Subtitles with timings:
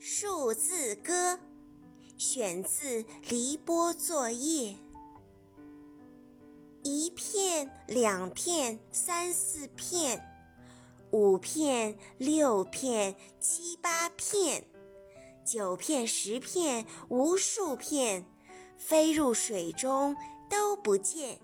[0.00, 1.40] 数字歌
[2.16, 4.76] 选自黎波作业，
[6.84, 10.24] 一片、两片、三四片、
[11.10, 14.64] 五片、六片、七八片、
[15.44, 18.24] 九片、十片、无数片，
[18.76, 20.14] 飞入水中
[20.48, 21.40] 都不见。